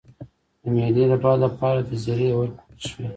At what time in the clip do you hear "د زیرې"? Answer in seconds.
1.83-2.29